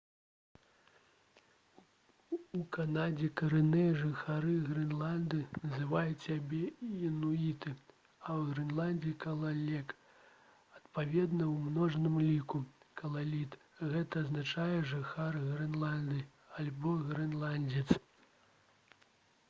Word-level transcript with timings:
у 2.59 2.61
канадзе 2.77 3.27
карэнныя 3.41 3.89
жыхары 4.03 4.53
грэнландыі 4.69 5.61
называюць 5.65 6.17
сябе 6.23 6.61
інуіты 7.09 7.75
а 7.81 8.39
ў 8.39 8.47
грэнландыі— 8.53 9.13
«калалек» 9.27 9.93
адпаведна 10.79 11.51
у 11.53 11.59
множным 11.69 12.17
ліку— 12.29 12.63
«калаліт». 13.03 13.61
гэта 13.93 14.25
азначае 14.27 14.77
«жыхар 14.95 15.39
грэнландыі» 15.53 16.27
альбо 16.65 16.97
«грэнландзец» 17.15 17.97